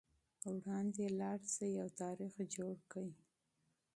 وړاندې 0.57 1.05
لاړ 1.19 1.39
شئ 1.53 1.73
او 1.83 1.89
تاریخ 2.01 2.33
جوړ 2.53 2.75
کړئ. 2.91 3.11